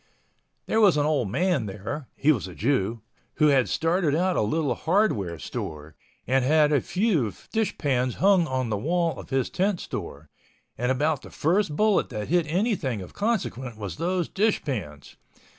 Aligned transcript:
There 0.65 0.81
was 0.81 0.97
an 0.97 1.05
old 1.05 1.29
man 1.29 1.67
there—(he 1.67 2.31
was 2.31 2.47
a 2.47 2.55
Jew)—who 2.55 3.47
had 3.49 3.69
started 3.69 4.15
a 4.15 4.41
little 4.41 4.73
hardware 4.73 5.37
store, 5.37 5.93
and 6.25 6.43
had 6.43 6.71
a 6.73 6.81
few 6.81 7.31
dish 7.51 7.77
pans 7.77 8.15
hung 8.15 8.47
on 8.47 8.71
the 8.71 8.77
wall 8.77 9.19
of 9.19 9.29
his 9.29 9.51
tent 9.51 9.79
store, 9.79 10.31
and 10.75 10.91
about 10.91 11.21
the 11.21 11.29
first 11.29 11.75
bullet 11.75 12.09
that 12.09 12.29
hit 12.29 12.47
anything 12.47 12.99
of 13.03 13.13
consequence 13.13 13.77
was 13.77 13.97
those 13.97 14.27
dish 14.27 14.63
pans. 14.65 15.17